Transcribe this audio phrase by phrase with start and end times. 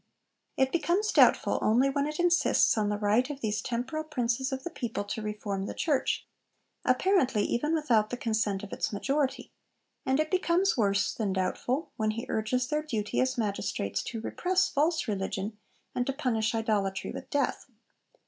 [0.57, 4.63] It becomes doubtful only when it insists on the right of these temporal 'Princes of
[4.63, 6.25] the people' to reform the Church
[6.83, 9.51] apparently even without the consent of its majority;
[10.03, 14.69] and it becomes worse than doubtful when he urges their duty as magistrates to repress
[14.69, 15.59] false religion
[15.93, 17.67] and to punish idolatry with death.